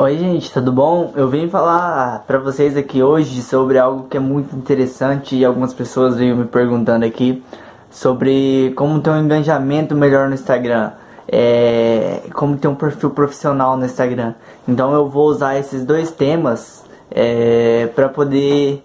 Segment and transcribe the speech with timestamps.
[0.00, 1.12] Oi gente, tudo bom?
[1.16, 5.74] Eu vim falar para vocês aqui hoje sobre algo que é muito interessante e algumas
[5.74, 7.42] pessoas veio me perguntando aqui
[7.90, 10.92] sobre como ter um engajamento melhor no Instagram,
[11.26, 14.34] é, como ter um perfil profissional no Instagram.
[14.68, 18.80] Então eu vou usar esses dois temas é, para poder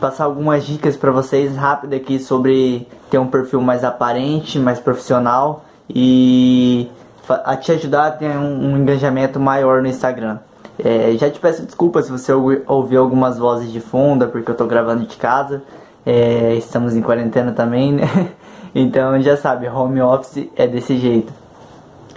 [0.00, 5.66] passar algumas dicas para vocês rápido aqui sobre ter um perfil mais aparente, mais profissional
[5.86, 6.88] e
[7.34, 10.38] a te ajudar a ter um, um engajamento maior no Instagram.
[10.82, 14.66] É, já te peço desculpas se você ouvir algumas vozes de fundo, porque eu tô
[14.66, 15.62] gravando de casa.
[16.04, 18.06] É, estamos em quarentena também, né?
[18.72, 21.32] Então já sabe, home office é desse jeito.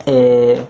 [0.06, 0.62] É,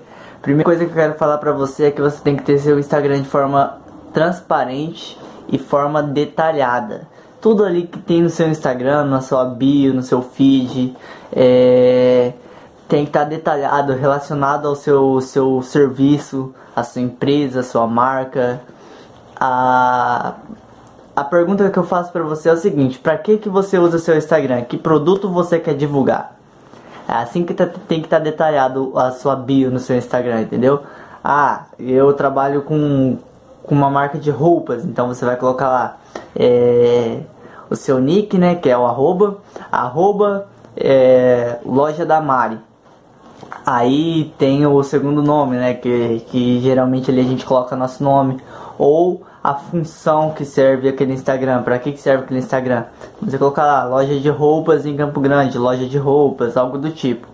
[0.41, 2.79] primeira coisa que eu quero falar pra você é que você tem que ter seu
[2.79, 3.81] Instagram de forma
[4.13, 5.19] transparente
[5.49, 7.05] e forma detalhada.
[7.41, 10.95] Tudo ali que tem no seu Instagram, na sua bio, no seu feed,
[11.33, 12.31] é,
[12.93, 17.87] tem que estar tá detalhado, relacionado ao seu, seu serviço, a sua empresa, a sua
[17.87, 18.61] marca.
[19.35, 20.35] A,
[21.15, 23.97] a pergunta que eu faço para você é o seguinte: para que, que você usa
[23.97, 24.61] seu Instagram?
[24.65, 26.35] Que produto você quer divulgar?
[27.07, 30.41] É assim que tá, tem que estar tá detalhado a sua bio no seu Instagram,
[30.41, 30.83] entendeu?
[31.23, 33.17] Ah, eu trabalho com,
[33.63, 35.97] com uma marca de roupas, então você vai colocar lá
[36.35, 37.21] é,
[37.71, 38.53] o seu nick, né?
[38.53, 39.37] Que é o arroba,
[39.71, 40.45] arroba
[40.77, 42.59] é, loja da Mari.
[43.65, 45.73] Aí tem o segundo nome, né?
[45.73, 48.37] Que, que geralmente ali a gente coloca nosso nome.
[48.77, 51.63] Ou a função que serve aquele Instagram.
[51.63, 52.85] Para que, que serve aquele Instagram?
[53.21, 57.27] Você colocar lá, loja de roupas em Campo Grande, loja de roupas, algo do tipo.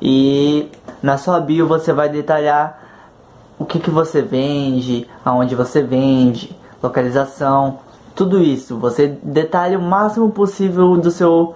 [0.00, 0.70] E
[1.02, 2.82] na sua bio você vai detalhar
[3.58, 7.78] o que, que você vende, aonde você vende, localização,
[8.14, 8.78] tudo isso.
[8.78, 11.54] Você detalha o máximo possível do seu,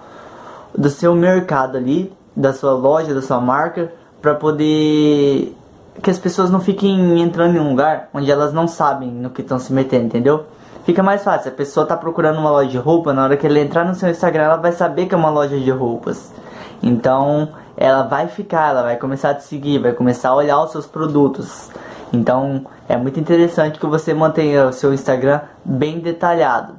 [0.75, 5.55] do seu mercado ali, da sua loja, da sua marca, para poder
[6.01, 9.41] que as pessoas não fiquem entrando em um lugar onde elas não sabem no que
[9.41, 10.45] estão se metendo, entendeu?
[10.83, 13.59] Fica mais fácil, a pessoa tá procurando uma loja de roupa, na hora que ela
[13.59, 16.31] entrar no seu Instagram, ela vai saber que é uma loja de roupas.
[16.81, 20.71] Então, ela vai ficar, ela vai começar a te seguir, vai começar a olhar os
[20.71, 21.69] seus produtos.
[22.11, 26.73] Então, é muito interessante que você mantenha o seu Instagram bem detalhado,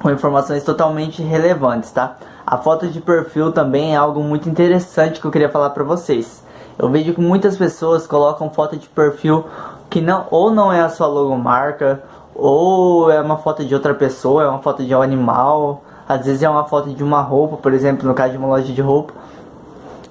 [0.00, 2.16] com informações totalmente relevantes, tá?
[2.46, 6.45] A foto de perfil também é algo muito interessante que eu queria falar para vocês.
[6.78, 9.44] Eu vejo que muitas pessoas colocam foto de perfil
[9.88, 12.02] que não ou não é a sua logomarca,
[12.34, 16.42] ou é uma foto de outra pessoa, é uma foto de um animal, às vezes
[16.42, 19.14] é uma foto de uma roupa, por exemplo, no caso de uma loja de roupa.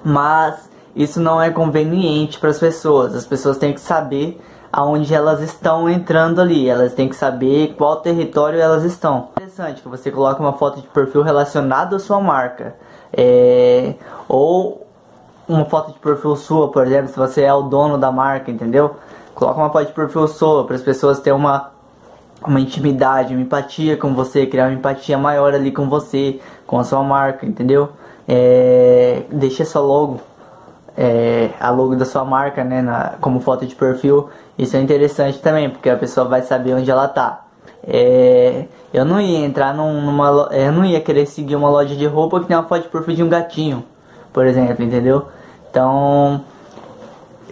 [0.04, 3.14] Mas isso não é conveniente para as pessoas.
[3.14, 4.40] As pessoas têm que saber
[4.72, 6.68] aonde elas estão entrando ali.
[6.68, 9.28] Elas têm que saber qual território elas estão.
[9.36, 12.74] Interessante que você coloque uma foto de perfil relacionada à sua marca.
[13.12, 13.94] É,
[14.28, 14.85] ou
[15.48, 18.96] uma foto de perfil sua, por exemplo, se você é o dono da marca, entendeu?
[19.34, 21.70] Coloca uma foto de perfil sua para as pessoas terem uma
[22.44, 26.84] uma intimidade, uma empatia com você, criar uma empatia maior ali com você, com a
[26.84, 27.90] sua marca, entendeu?
[28.28, 30.20] É, deixa sua logo,
[30.96, 34.28] é, a logo da sua marca, né, na, como foto de perfil.
[34.58, 37.44] Isso é interessante também, porque a pessoa vai saber onde ela tá.
[37.86, 42.06] É, eu não ia entrar num, numa, eu não ia querer seguir uma loja de
[42.06, 43.84] roupa que tem uma foto de perfil de um gatinho,
[44.32, 45.26] por exemplo, entendeu?
[45.76, 46.42] Então,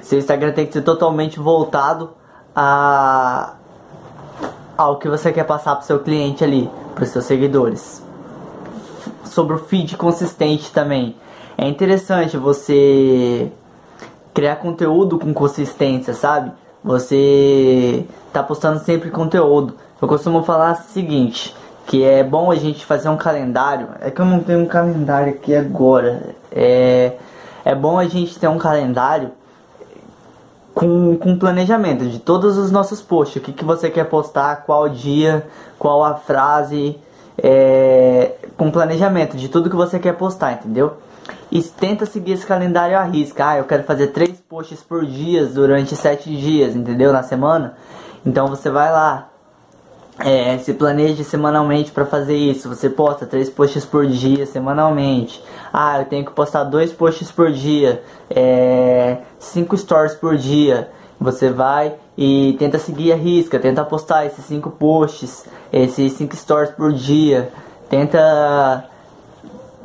[0.00, 2.12] seu Instagram tem que ser totalmente voltado
[2.56, 3.52] a
[4.78, 8.02] ao que você quer passar para seu cliente ali, para os seus seguidores.
[9.26, 11.14] Sobre o feed consistente também.
[11.58, 13.52] É interessante você
[14.32, 16.50] criar conteúdo com consistência, sabe?
[16.82, 19.74] Você tá postando sempre conteúdo.
[20.00, 21.54] Eu costumo falar o seguinte,
[21.86, 23.88] que é bom a gente fazer um calendário.
[24.00, 26.34] É que eu não tenho um calendário aqui agora.
[26.50, 27.18] É
[27.64, 29.30] é bom a gente ter um calendário
[30.74, 33.36] com, com planejamento de todos os nossos posts.
[33.36, 35.46] O que, que você quer postar, qual dia,
[35.78, 36.98] qual a frase,
[37.38, 40.94] é, com planejamento de tudo que você quer postar, entendeu?
[41.50, 43.48] E tenta seguir esse calendário à risca.
[43.48, 47.12] Ah, eu quero fazer três posts por dia durante sete dias, entendeu?
[47.12, 47.74] Na semana.
[48.26, 49.28] Então você vai lá,
[50.18, 52.68] é, se planeje semanalmente para fazer isso.
[52.68, 55.42] Você posta três posts por dia semanalmente.
[55.72, 60.88] Ah, eu tenho que postar dois posts por dia, é, cinco stories por dia.
[61.20, 66.70] Você vai e tenta seguir a risca, tenta postar esses cinco posts, esses cinco stories
[66.70, 67.50] por dia.
[67.88, 68.84] Tenta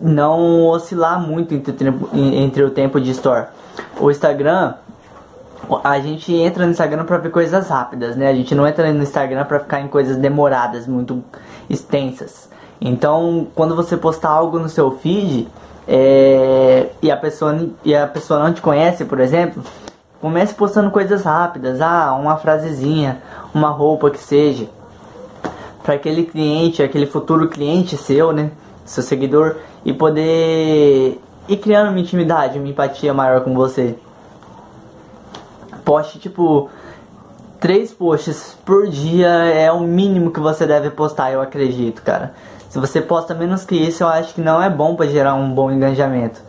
[0.01, 1.73] não oscilar muito entre,
[2.13, 3.47] entre o tempo de store.
[3.99, 4.75] O Instagram
[5.83, 8.27] a gente entra no Instagram para ver coisas rápidas, né?
[8.27, 11.23] A gente não entra no Instagram para ficar em coisas demoradas, muito
[11.69, 12.49] extensas.
[12.81, 15.47] Então, quando você postar algo no seu feed
[15.87, 19.61] é, e, a pessoa, e a pessoa não te conhece, por exemplo,
[20.21, 23.21] Comece postando coisas rápidas, ah, uma frasezinha,
[23.53, 24.67] uma roupa que seja.
[25.81, 28.51] Para aquele cliente, aquele futuro cliente seu, né?
[28.83, 31.17] Seu seguidor, e poder
[31.47, 33.95] ir criando uma intimidade, uma empatia maior com você.
[35.83, 36.69] Poste tipo
[37.59, 42.33] três posts por dia é o mínimo que você deve postar, eu acredito, cara.
[42.69, 45.51] Se você posta menos que isso, eu acho que não é bom para gerar um
[45.51, 46.39] bom engajamento.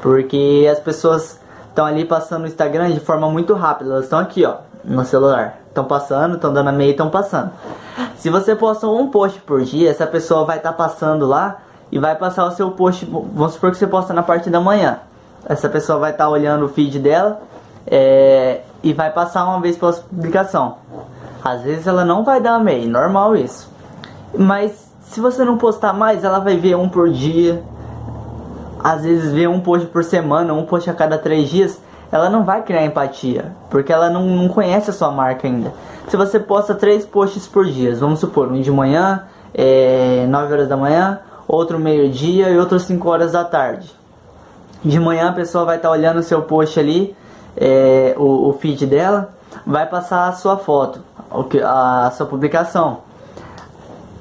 [0.00, 1.38] Porque as pessoas
[1.68, 3.90] estão ali passando no Instagram de forma muito rápida.
[3.90, 5.58] Elas estão aqui, ó, no celular.
[5.68, 7.50] Estão passando, estão dando a meia e estão passando.
[8.16, 11.58] Se você posta um post por dia, essa pessoa vai estar tá passando lá
[11.92, 13.04] e vai passar o seu post.
[13.04, 15.00] Vamos supor que você posta na parte da manhã.
[15.46, 17.42] Essa pessoa vai estar tá olhando o feed dela
[17.86, 20.76] é, e vai passar uma vez pela publicação.
[21.42, 23.70] Às vezes ela não vai dar meia, normal isso.
[24.36, 27.62] Mas se você não postar mais, ela vai ver um por dia,
[28.82, 31.80] às vezes vê um post por semana, um post a cada três dias,
[32.10, 35.72] ela não vai criar empatia, porque ela não, não conhece a sua marca ainda.
[36.08, 40.68] Se você posta três posts por dia, vamos supor, um de manhã, é, 9 horas
[40.68, 43.90] da manhã, outro meio-dia e outro 5 horas da tarde.
[44.84, 47.16] De manhã a pessoa vai estar tá olhando o seu post ali,
[47.56, 49.30] é, o, o feed dela,
[49.66, 51.00] vai passar a sua foto,
[51.64, 52.98] a sua publicação.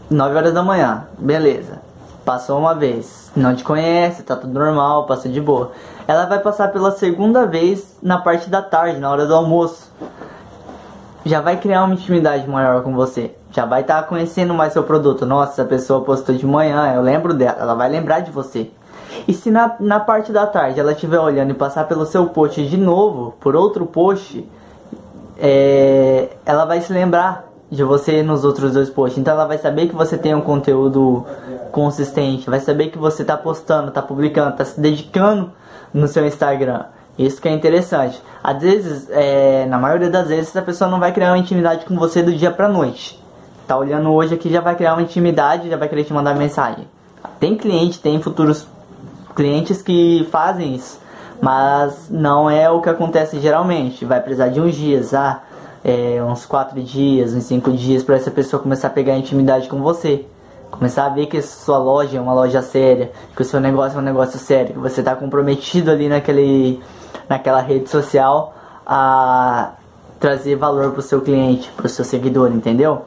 [0.10, 1.80] 9 horas da manhã, beleza.
[2.24, 5.72] Passou uma vez, não te conhece, tá tudo normal, passa de boa.
[6.08, 9.92] Ela vai passar pela segunda vez na parte da tarde, na hora do almoço.
[11.24, 13.36] Já vai criar uma intimidade maior com você.
[13.52, 15.26] Já vai estar tá conhecendo mais seu produto.
[15.26, 17.58] Nossa, essa pessoa postou de manhã, eu lembro dela.
[17.60, 18.72] Ela vai lembrar de você.
[19.28, 22.64] E se na, na parte da tarde ela estiver olhando e passar pelo seu post
[22.64, 24.48] de novo, por outro post,
[25.38, 29.18] é, ela vai se lembrar de você nos outros dois posts.
[29.18, 31.26] Então ela vai saber que você tem um conteúdo
[31.72, 35.52] consistente, vai saber que você está postando, está publicando, está se dedicando
[35.94, 36.84] no seu Instagram.
[37.18, 38.22] Isso que é interessante.
[38.44, 41.96] Às vezes, é, na maioria das vezes, a pessoa não vai criar uma intimidade com
[41.96, 43.22] você do dia pra noite.
[43.66, 46.88] Tá olhando hoje aqui, já vai criar uma intimidade, já vai querer te mandar mensagem.
[47.40, 48.68] Tem cliente, tem futuros
[49.36, 51.00] clientes que fazem isso,
[51.42, 54.06] mas não é o que acontece geralmente.
[54.06, 55.44] Vai precisar de uns dias, ah,
[55.84, 59.82] é, uns quatro dias, uns cinco dias para essa pessoa começar a pegar intimidade com
[59.82, 60.26] você.
[60.72, 63.98] Começar a ver que a sua loja é uma loja séria, que o seu negócio
[63.98, 66.82] é um negócio sério, que você está comprometido ali naquele,
[67.30, 68.54] naquela rede social
[68.86, 69.74] a
[70.20, 73.04] trazer valor para o seu cliente, para o seu seguidor, entendeu?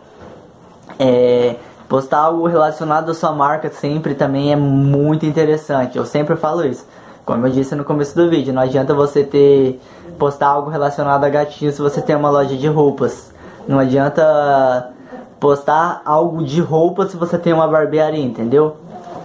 [0.99, 1.57] É,
[1.89, 5.97] postar algo relacionado à sua marca sempre também é muito interessante.
[5.97, 6.87] Eu sempre falo isso.
[7.25, 9.81] Como eu disse no começo do vídeo, não adianta você ter
[10.19, 13.33] postar algo relacionado a gatinho se você tem uma loja de roupas.
[13.67, 14.91] Não adianta
[15.39, 18.77] postar algo de roupa se você tem uma barbearia, entendeu?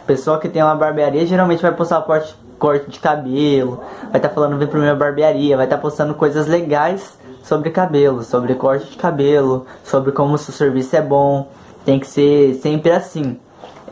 [0.05, 3.79] Pessoa que tem uma barbearia geralmente vai postar corte, corte de cabelo,
[4.09, 7.69] vai estar tá falando vem pra minha barbearia, vai estar tá postando coisas legais sobre
[7.71, 11.47] cabelo, sobre corte de cabelo, sobre como o seu serviço é bom.
[11.85, 13.39] Tem que ser sempre assim.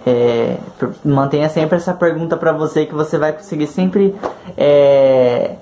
[0.06, 0.58] É,
[1.06, 4.16] mantenha sempre essa pergunta para você que você vai conseguir sempre
[4.58, 5.58] é,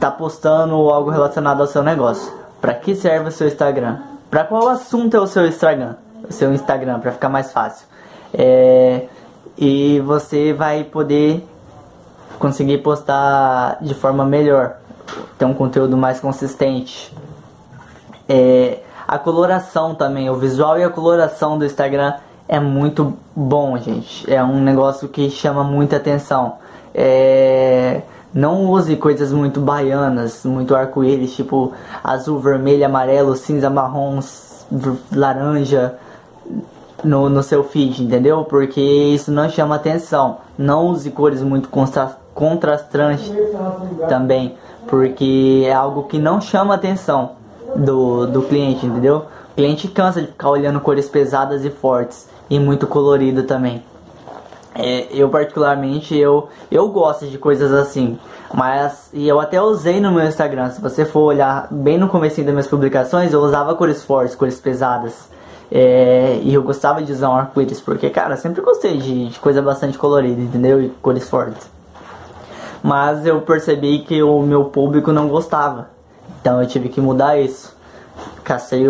[0.00, 2.32] tá postando algo relacionado ao seu negócio.
[2.60, 3.98] Para que serve o seu Instagram?
[4.30, 5.96] Para qual assunto é o seu Instagram?
[6.28, 7.86] O seu Instagram para ficar mais fácil.
[8.32, 9.06] É,
[9.56, 11.46] e você vai poder
[12.38, 14.76] conseguir postar de forma melhor,
[15.38, 17.14] ter um conteúdo mais consistente.
[18.28, 22.12] É, a coloração também, o visual e a coloração do Instagram
[22.46, 24.30] é muito bom, gente.
[24.30, 26.56] É um negócio que chama muita atenção.
[26.94, 28.02] É,
[28.34, 31.72] não use coisas muito baianas, muito arco-íris, tipo
[32.04, 34.20] azul, vermelho, amarelo, cinza, marrom,
[35.10, 35.94] laranja
[37.02, 38.44] no, no seu feed, entendeu?
[38.44, 40.36] Porque isso não chama atenção.
[40.58, 43.32] Não use cores muito contra contrastantes
[44.06, 44.54] também,
[44.86, 47.37] porque é algo que não chama atenção
[47.76, 49.26] do, do cliente, entendeu?
[49.52, 53.82] O cliente cansa de ficar olhando cores pesadas e fortes e muito colorido também.
[54.74, 58.16] É, eu particularmente eu eu gosto de coisas assim,
[58.54, 60.70] mas e eu até usei no meu Instagram.
[60.70, 64.60] Se você for olhar bem no começo das minhas publicações, eu usava cores fortes, cores
[64.60, 65.28] pesadas.
[65.70, 69.60] É, e eu gostava de usar um arco-íris, porque, cara, sempre gostei de, de, coisa
[69.60, 70.80] bastante colorida, entendeu?
[70.80, 71.68] E cores fortes.
[72.82, 75.90] Mas eu percebi que o meu público não gostava.
[76.48, 77.76] Então eu tive que mudar isso.
[78.42, 78.82] Cacei,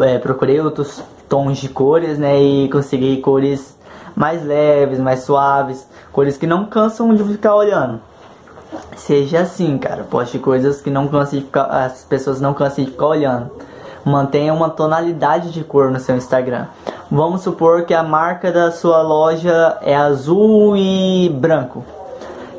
[0.00, 2.42] é, procurei outros tons de cores, né?
[2.42, 3.78] E consegui cores
[4.16, 8.00] mais leves, mais suaves, cores que não cansam de ficar olhando.
[8.96, 12.90] Seja assim, cara, poste coisas que não cansem de ficar, as pessoas não cansem de
[12.90, 13.52] ficar olhando.
[14.04, 16.66] Mantenha uma tonalidade de cor no seu Instagram.
[17.08, 21.84] Vamos supor que a marca da sua loja é azul e branco.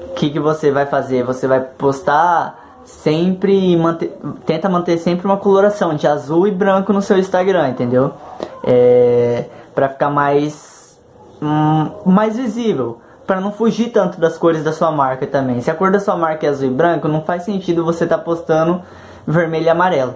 [0.09, 1.25] O que, que você vai fazer?
[1.25, 7.01] Você vai postar sempre manter, tenta manter sempre uma coloração de azul e branco no
[7.01, 8.13] seu Instagram, entendeu?
[8.63, 10.97] É, para ficar mais
[11.41, 15.59] hum, mais visível, para não fugir tanto das cores da sua marca também.
[15.59, 18.19] Se a cor da sua marca é azul e branco, não faz sentido você estar
[18.19, 18.81] tá postando
[19.27, 20.15] vermelho e amarelo.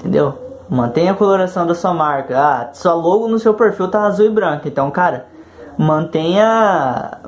[0.00, 0.34] Entendeu?
[0.68, 2.36] Mantenha a coloração da sua marca.
[2.36, 4.66] Ah, sua logo no seu perfil tá azul e branco.
[4.66, 5.26] Então, cara,
[5.78, 7.18] mantenha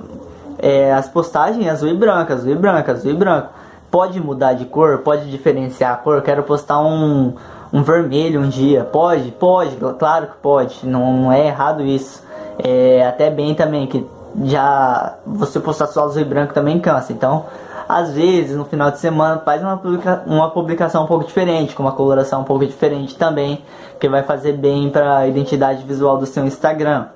[0.59, 3.60] é, as postagens azul e branco, azul e branco, azul e branco.
[3.90, 6.23] Pode mudar de cor, pode diferenciar a cor.
[6.23, 7.35] Quero postar um,
[7.73, 8.85] um vermelho um dia.
[8.85, 10.87] Pode, pode, claro que pode.
[10.87, 12.23] Não, é errado isso.
[12.59, 14.06] É até bem também que
[14.44, 17.12] já você postar só azul e branco também cansa.
[17.12, 17.47] Então,
[17.88, 21.82] às vezes, no final de semana, faz uma, publica uma publicação um pouco diferente, com
[21.82, 23.64] uma coloração um pouco diferente também,
[23.99, 27.06] que vai fazer bem para a identidade visual do seu Instagram.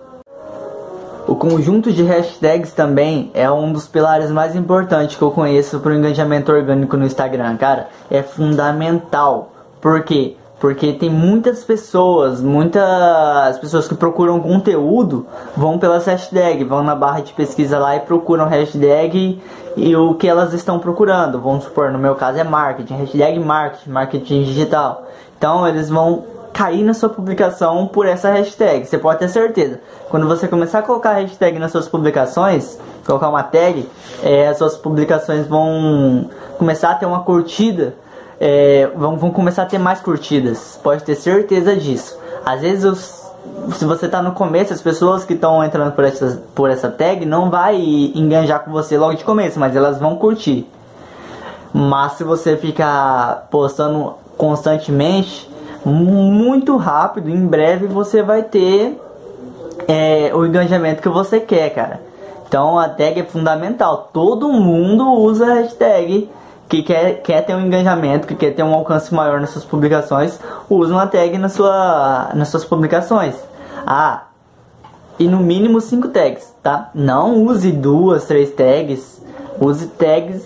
[1.27, 5.93] O conjunto de hashtags também é um dos pilares mais importantes que eu conheço para
[5.93, 7.89] o engajamento orgânico no Instagram, cara.
[8.11, 9.51] É fundamental.
[9.81, 10.37] Por quê?
[10.61, 15.27] Porque tem muitas pessoas, muitas pessoas que procuram conteúdo
[15.57, 19.41] vão pelas hashtags, vão na barra de pesquisa lá e procuram hashtag
[19.79, 21.41] e o que elas estão procurando.
[21.41, 25.07] Vamos supor, no meu caso é marketing, hashtag marketing, marketing digital.
[25.39, 28.87] Então eles vão cair na sua publicação por essa hashtag.
[28.87, 29.81] Você pode ter certeza.
[30.09, 33.87] Quando você começar a colocar hashtag nas suas publicações, colocar uma tag,
[34.23, 37.95] é, as suas publicações vão começar a ter uma curtida,
[38.41, 40.79] é, vão, vão começar a ter mais curtidas.
[40.83, 42.17] Pode ter certeza disso.
[42.47, 43.25] Às vezes os
[43.73, 47.27] se você está no começo, as pessoas que estão entrando por essa, por essa tag
[47.27, 47.77] não vai
[48.15, 50.67] enganjar com você logo de começo, mas elas vão curtir.
[51.73, 55.51] Mas se você ficar postando constantemente,
[55.93, 58.99] muito rápido, em breve você vai ter
[59.87, 62.01] é, o engajamento que você quer, cara.
[62.47, 64.11] Então a tag é fundamental.
[64.13, 66.31] Todo mundo usa a hashtag
[66.69, 70.39] que quer, quer ter um engajamento, que quer ter um alcance maior nas suas publicações,
[70.71, 73.35] usa uma tag na sua, nas suas publicações.
[73.87, 74.25] Ah,
[75.19, 76.91] e no mínimo 5 tags, tá?
[76.95, 79.23] Não use duas, três tags.
[79.61, 80.43] Use tags,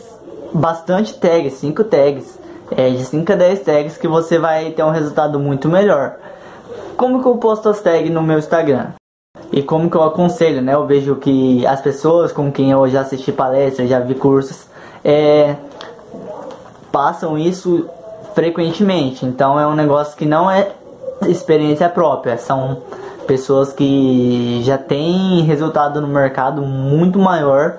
[0.52, 2.38] bastante tags, 5 tags
[2.76, 6.16] é, de 5 a 10 tags que você vai ter um resultado muito melhor.
[6.96, 8.88] Como que eu posto as tags no meu Instagram?
[9.52, 10.74] E como que eu aconselho, né?
[10.74, 14.66] Eu vejo que as pessoas com quem eu já assisti palestras, já vi cursos,
[15.04, 15.56] é,
[16.92, 17.88] passam isso
[18.34, 19.24] frequentemente.
[19.24, 20.72] Então é um negócio que não é
[21.26, 22.82] experiência própria, são
[23.26, 27.78] pessoas que já têm resultado no mercado muito maior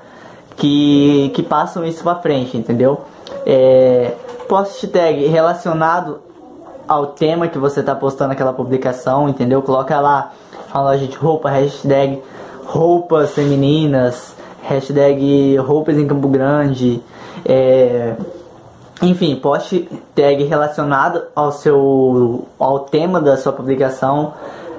[0.56, 3.02] que, que passam isso pra frente, entendeu?
[3.46, 4.14] É,
[4.50, 6.20] post tag relacionado
[6.88, 9.62] ao tema que você está postando aquela publicação, entendeu?
[9.62, 10.32] Coloca lá
[10.74, 12.20] a loja de roupa, hashtag
[12.66, 17.00] roupas femininas, hashtag roupas em Campo Grande,
[17.46, 18.16] é,
[19.04, 24.34] enfim, post tag relacionado ao seu ao tema da sua publicação.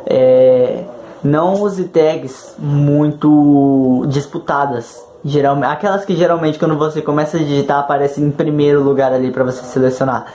[0.04, 0.82] É,
[1.22, 8.24] não use tags muito disputadas, Geralmente, aquelas que geralmente quando você começa a digitar aparecem
[8.24, 10.32] em primeiro lugar ali para você selecionar.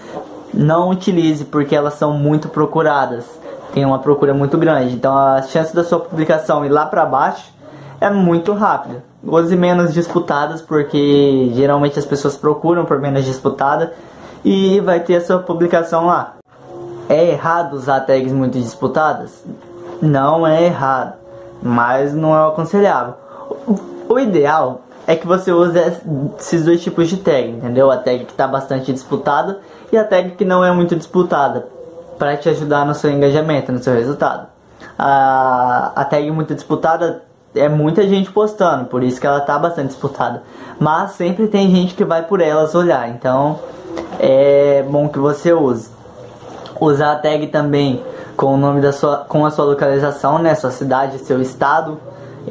[0.53, 3.25] Não utilize porque elas são muito procuradas.
[3.73, 4.93] Tem uma procura muito grande.
[4.93, 7.51] Então a chance da sua publicação ir lá para baixo
[7.99, 9.03] é muito rápida.
[9.23, 13.93] Use menos disputadas porque geralmente as pessoas procuram por menos disputada
[14.43, 16.35] e vai ter a sua publicação lá.
[17.09, 19.43] É errado usar tags muito disputadas?
[20.01, 21.13] Não é errado,
[21.61, 23.25] mas não é aconselhável
[24.07, 25.77] o ideal é que você use
[26.39, 27.91] esses dois tipos de tag, entendeu?
[27.91, 29.59] A tag que está bastante disputada
[29.91, 31.67] e a tag que não é muito disputada,
[32.17, 34.47] para te ajudar no seu engajamento, no seu resultado.
[34.97, 37.23] A, a tag muito disputada
[37.53, 40.43] é muita gente postando, por isso que ela está bastante disputada.
[40.79, 43.59] Mas sempre tem gente que vai por elas olhar, então
[44.19, 45.89] é bom que você use.
[46.79, 48.03] Usar a tag também
[48.35, 51.97] com o nome da sua, com a sua localização, né, sua cidade, seu estado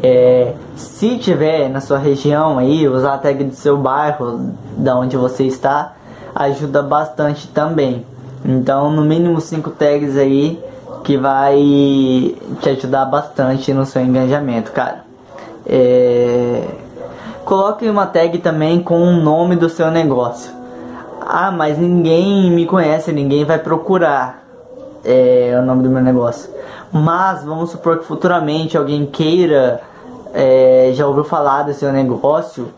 [0.03, 5.17] é, se tiver na sua região aí, usar a tag do seu bairro, da onde
[5.17, 5.93] você está,
[6.35, 8.05] ajuda bastante também.
[8.45, 10.63] Então, no mínimo 5 tags aí
[11.05, 11.57] que vai
[12.61, 15.05] te ajudar bastante no seu engajamento, cara.
[15.67, 16.65] É...
[17.45, 20.51] Coloque uma tag também com o nome do seu negócio.
[21.21, 24.44] Ah, mas ninguém me conhece, ninguém vai procurar
[25.05, 26.51] é, o nome do meu negócio.
[26.93, 29.81] Mas vamos supor que futuramente alguém queira,
[30.33, 32.69] é, já ouviu falar do seu negócio,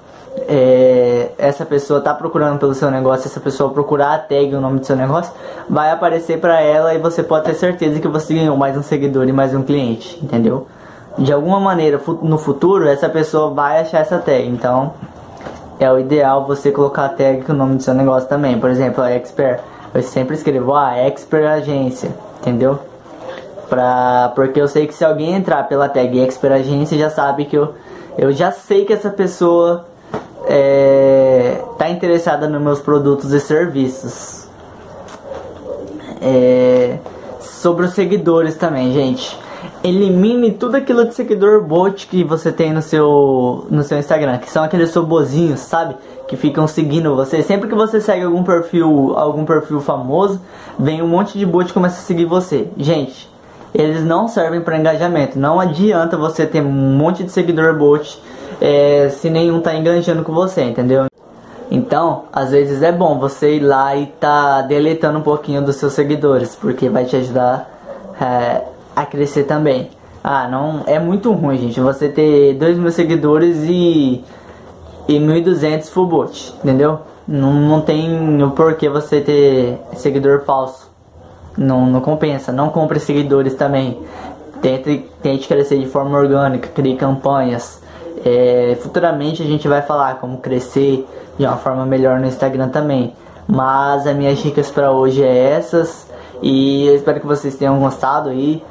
[0.49, 4.81] é, essa pessoa está procurando pelo seu negócio, essa pessoa procurar a tag o nome
[4.81, 5.33] do seu negócio,
[5.69, 9.29] vai aparecer para ela e você pode ter certeza que você ganhou mais um seguidor
[9.29, 10.67] e mais um cliente, entendeu?
[11.19, 14.47] De alguma maneira, no futuro, essa pessoa vai achar essa tag.
[14.47, 14.93] Então,
[15.81, 18.59] é o ideal você colocar a tag com o nome do seu negócio também.
[18.59, 19.61] Por exemplo, a Expert.
[19.95, 22.79] Eu sempre escrevo, ah, Expert Agência, entendeu?
[23.69, 27.57] Pra, porque eu sei que se alguém entrar pela tag Expert Agência, já sabe que
[27.57, 27.75] eu,
[28.17, 29.87] eu já sei que essa pessoa
[30.47, 34.47] é, tá interessada nos meus produtos e serviços.
[36.21, 36.99] É,
[37.41, 39.39] sobre os seguidores também, gente.
[39.83, 44.51] Elimine tudo aquilo de seguidor bot que você tem no seu no seu Instagram, que
[44.51, 45.97] são aqueles robozinhos, sabe?
[46.27, 47.43] Que ficam seguindo você.
[47.43, 50.41] Sempre que você segue algum perfil, algum perfil famoso,
[50.79, 52.69] vem um monte de bot e começa a seguir você.
[52.77, 53.31] Gente,
[53.75, 55.39] eles não servem para engajamento.
[55.39, 58.21] Não adianta você ter um monte de seguidor bot
[58.61, 61.07] é, se nenhum tá enganjando com você, entendeu?
[61.71, 65.93] Então, às vezes é bom você ir lá e tá deletando um pouquinho dos seus
[65.93, 67.69] seguidores, porque vai te ajudar
[68.21, 68.63] é,
[68.97, 69.91] a crescer também.
[70.25, 74.25] Ah, não é muito ruim, gente, você ter 2 mil seguidores e
[75.09, 76.99] e 1.200 full bot, entendeu?
[77.27, 80.91] Não, não tem o porquê você ter seguidor falso.
[81.57, 84.01] Não, não compensa, não compre seguidores também.
[84.61, 87.83] Tente, tente crescer de forma orgânica, crie campanhas.
[88.25, 91.07] É, futuramente a gente vai falar como crescer
[91.39, 93.15] de uma forma melhor no Instagram também.
[93.47, 96.09] Mas as minhas dicas para hoje é essas
[96.43, 98.63] e eu espero que vocês tenham gostado aí.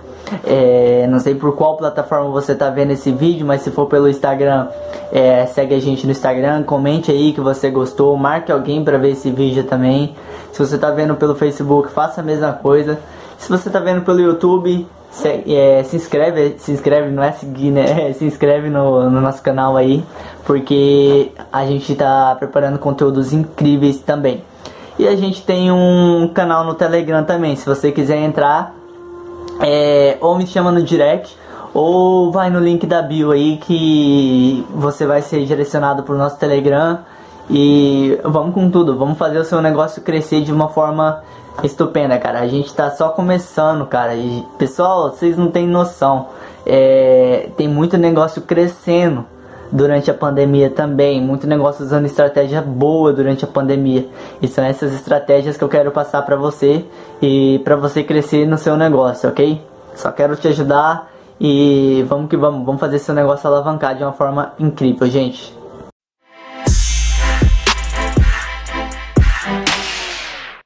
[0.43, 4.09] É, não sei por qual plataforma você está vendo esse vídeo, mas se for pelo
[4.09, 4.67] Instagram,
[5.11, 9.11] é, segue a gente no Instagram, comente aí que você gostou, marque alguém para ver
[9.11, 10.15] esse vídeo também.
[10.51, 12.99] Se você está vendo pelo Facebook, faça a mesma coisa.
[13.37, 17.71] Se você está vendo pelo YouTube, se, é, se inscreve, se inscreve, não é seguir,
[17.71, 18.11] né?
[18.17, 20.03] se inscreve no, no nosso canal aí,
[20.45, 24.43] porque a gente está preparando conteúdos incríveis também.
[24.97, 28.73] E a gente tem um canal no Telegram também, se você quiser entrar,
[29.61, 31.37] é, ou me chama no direct,
[31.73, 36.37] ou vai no link da bio aí que você vai ser direcionado para o nosso
[36.39, 36.99] Telegram.
[37.49, 41.21] E vamos com tudo, vamos fazer o seu negócio crescer de uma forma
[41.63, 42.39] estupenda, cara.
[42.39, 44.15] A gente tá só começando, cara.
[44.15, 46.27] E, pessoal, vocês não têm noção.
[46.65, 49.25] É, tem muito negócio crescendo
[49.75, 51.21] durante a pandemia também.
[51.21, 54.07] Muito negócio usando estratégia boa durante a pandemia.
[54.41, 56.85] E são essas estratégias que eu quero passar para você
[57.21, 59.61] e para você crescer no seu negócio, ok?
[59.95, 64.13] Só quero te ajudar e vamos que vamos, vamos fazer seu negócio alavancar de uma
[64.13, 65.64] forma incrível, gente.